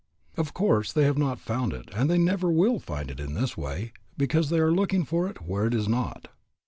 [0.35, 3.55] Of course they have not found it and they never will find it in this
[3.55, 6.27] way, because they are looking for it where it is not.